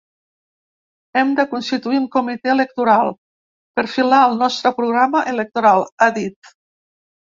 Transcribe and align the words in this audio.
Hem 1.19 1.33
de 1.39 1.43
constituir 1.51 1.99
un 2.03 2.07
comitè 2.15 2.51
electoral, 2.53 3.13
perfilar 3.81 4.23
el 4.31 4.35
nostre 4.41 4.73
programa 4.81 5.23
electoral, 5.35 5.87
ha 5.99 6.09
dit. 6.17 6.55